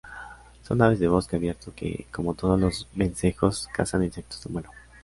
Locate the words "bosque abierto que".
1.07-2.07